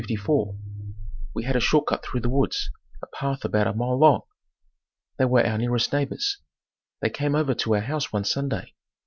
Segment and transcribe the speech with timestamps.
[1.35, 2.71] We had a short cut through the woods,
[3.03, 4.21] a path about a mile long.
[5.19, 6.39] They were our nearest neighbors.
[7.03, 8.73] They came over to our house one Sunday.